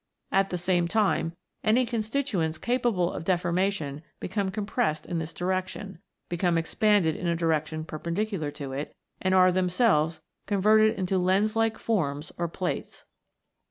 [0.31, 6.57] At the same time, any constituents capable of deformation become compressed in this direction, become
[6.57, 11.77] expanded in a direction perpen dicular to it, and are themselves converted into lens like
[11.77, 13.05] forms or plates.